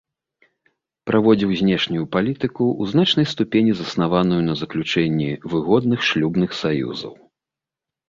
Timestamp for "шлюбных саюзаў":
6.13-7.13